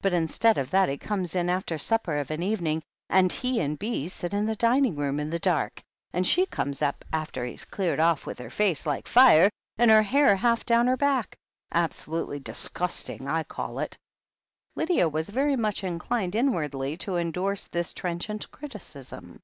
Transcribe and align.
But 0.00 0.12
instead 0.12 0.58
of 0.58 0.70
that 0.72 0.88
he 0.88 0.98
comes 0.98 1.36
in 1.36 1.48
after 1.48 1.78
supper 1.78 2.16
of 2.18 2.32
an 2.32 2.42
evening, 2.42 2.82
and 3.08 3.30
he 3.30 3.60
and 3.60 3.78
Bee 3.78 4.08
sit 4.08 4.34
in 4.34 4.44
the 4.44 4.56
dining 4.56 4.96
room 4.96 5.20
in 5.20 5.30
204 5.30 5.30
THE 5.30 5.30
HEEL 5.30 5.52
OF 5.52 5.52
ACHILLES 5.52 5.66
the 5.70 5.78
dark, 5.78 5.84
and 6.18 6.26
she 6.26 6.46
comes 6.46 6.82
up 6.82 7.04
after 7.12 7.44
he's 7.44 7.64
cleared 7.64 8.00
off 8.00 8.26
with 8.26 8.40
her 8.40 8.50
face 8.50 8.86
like 8.86 9.06
fire 9.06 9.48
and 9.76 9.92
her 9.92 10.02
hair 10.02 10.34
half 10.34 10.66
down 10.66 10.88
her 10.88 10.96
back. 10.96 11.36
Absolutely 11.70 12.40
disgusting, 12.40 13.28
I 13.28 13.44
call 13.44 13.78
it." 13.78 13.96
Lydia 14.74 15.08
was 15.08 15.28
very 15.28 15.54
much 15.54 15.84
inclined 15.84 16.34
inwardly 16.34 16.96
to 16.96 17.16
endorse, 17.16 17.68
this 17.68 17.92
trenchant 17.92 18.50
criticism. 18.50 19.38